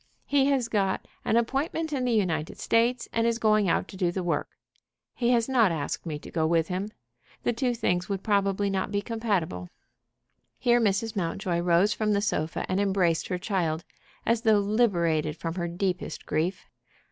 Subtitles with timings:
[0.25, 4.11] He has got an appointment in the United States, and is going out to do
[4.11, 4.49] the work.
[5.13, 6.89] He has not asked me to go with him.
[7.43, 9.69] The two things would probably not be compatible."
[10.57, 11.15] Here Mrs.
[11.15, 13.83] Mountjoy rose from the sofa and embraced her child,
[14.25, 16.65] as though liberated from her deepest grief.